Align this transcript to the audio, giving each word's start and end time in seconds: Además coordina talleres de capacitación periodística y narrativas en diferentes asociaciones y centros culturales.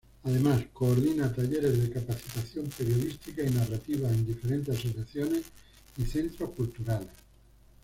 Además 0.23 0.63
coordina 0.73 1.31
talleres 1.31 1.79
de 1.79 1.91
capacitación 1.91 2.65
periodística 2.75 3.43
y 3.43 3.51
narrativas 3.51 4.11
en 4.11 4.25
diferentes 4.25 4.79
asociaciones 4.79 5.43
y 5.95 6.05
centros 6.07 6.49
culturales. 6.57 7.11